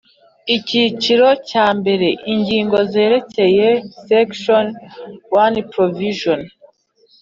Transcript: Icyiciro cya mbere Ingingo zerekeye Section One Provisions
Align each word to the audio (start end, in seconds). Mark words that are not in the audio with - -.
Icyiciro 0.55 1.27
cya 1.49 1.65
mbere 1.79 2.07
Ingingo 2.33 2.77
zerekeye 2.91 3.67
Section 4.07 4.65
One 5.43 5.59
Provisions 5.71 6.49